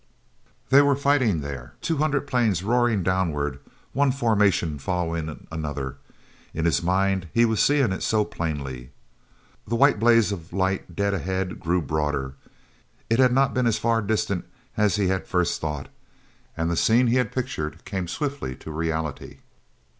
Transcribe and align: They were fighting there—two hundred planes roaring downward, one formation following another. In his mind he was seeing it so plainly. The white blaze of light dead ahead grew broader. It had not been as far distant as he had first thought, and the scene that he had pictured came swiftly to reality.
They 0.69 0.81
were 0.81 0.95
fighting 0.95 1.41
there—two 1.41 1.97
hundred 1.97 2.25
planes 2.25 2.63
roaring 2.63 3.03
downward, 3.03 3.59
one 3.93 4.11
formation 4.11 4.79
following 4.79 5.45
another. 5.51 5.97
In 6.55 6.65
his 6.65 6.81
mind 6.81 7.27
he 7.33 7.45
was 7.45 7.59
seeing 7.61 7.91
it 7.91 8.01
so 8.01 8.25
plainly. 8.25 8.89
The 9.67 9.75
white 9.75 9.99
blaze 9.99 10.31
of 10.31 10.53
light 10.53 10.95
dead 10.95 11.13
ahead 11.13 11.59
grew 11.59 11.83
broader. 11.83 12.33
It 13.11 13.19
had 13.19 13.31
not 13.31 13.53
been 13.53 13.67
as 13.67 13.77
far 13.77 14.01
distant 14.01 14.43
as 14.75 14.95
he 14.95 15.09
had 15.09 15.27
first 15.27 15.61
thought, 15.61 15.87
and 16.57 16.71
the 16.71 16.75
scene 16.75 17.05
that 17.05 17.11
he 17.11 17.17
had 17.17 17.31
pictured 17.31 17.85
came 17.85 18.07
swiftly 18.07 18.55
to 18.55 18.71
reality. 18.71 19.37